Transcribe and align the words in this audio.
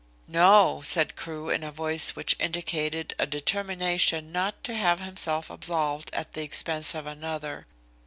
"No," 0.27 0.81
said 0.83 1.15
Crewe 1.15 1.51
in 1.51 1.63
a 1.63 1.71
voice 1.71 2.15
which 2.15 2.35
indicated 2.39 3.13
a 3.19 3.27
determination 3.27 4.31
not 4.31 4.63
to 4.63 4.73
have 4.73 4.99
himself 4.99 5.51
absolved 5.51 6.09
at 6.11 6.33
the 6.33 6.41
expense 6.41 6.95
of 6.95 7.05
another. 7.05 7.67